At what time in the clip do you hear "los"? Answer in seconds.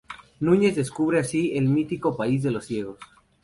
2.49-2.65